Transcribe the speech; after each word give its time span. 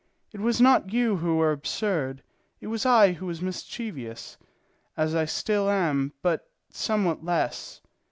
"It 0.33 0.39
was 0.39 0.59
not 0.59 0.91
you 0.91 1.17
who 1.17 1.35
were 1.37 1.51
absurd; 1.51 2.23
it 2.59 2.65
was 2.65 2.87
I 2.87 3.11
who 3.11 3.27
was 3.27 3.39
mischievous, 3.39 4.35
as 4.97 5.13
I 5.13 5.25
still 5.25 5.69
am, 5.69 6.13
but 6.23 6.49
somewhat 6.71 7.23
less. 7.23 7.81